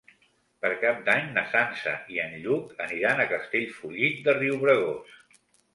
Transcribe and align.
Per 0.63 0.71
Cap 0.83 1.03
d'Any 1.09 1.27
na 1.35 1.43
Sança 1.51 1.93
i 2.15 2.19
en 2.25 2.35
Lluc 2.47 2.75
aniran 2.89 3.21
a 3.27 3.31
Castellfollit 3.35 4.29
de 4.29 4.39
Riubregós. 4.43 5.25